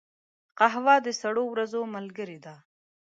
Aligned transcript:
قهوه 0.57 0.95
د 1.05 1.07
سړو 1.21 1.43
ورځو 1.49 1.81
ملګرې 1.95 2.37
ده 2.45 2.55